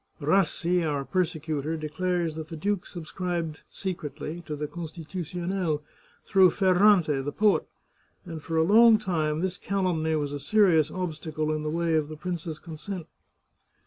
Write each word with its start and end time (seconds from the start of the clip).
Rassi, 0.19 0.83
our 0.83 1.05
persecutor, 1.05 1.77
declares 1.77 2.33
that 2.33 2.47
the 2.47 2.57
duke 2.57 2.87
subscribed 2.87 3.61
secretly 3.69 4.41
to 4.47 4.55
the 4.55 4.65
Constitutionnel, 4.67 5.83
through 6.25 6.49
Fer 6.49 6.73
rante, 6.73 7.23
the 7.23 7.31
poet; 7.31 7.67
and 8.25 8.41
for 8.41 8.57
a 8.57 8.63
long 8.63 8.97
time 8.97 9.41
this 9.41 9.59
calumny 9.59 10.15
was 10.15 10.33
a 10.33 10.39
serious 10.39 10.89
obstacle 10.89 11.53
in 11.53 11.61
the 11.61 11.69
way 11.69 11.93
of 11.93 12.09
the 12.09 12.17
prince's 12.17 12.57
consent." 12.57 13.05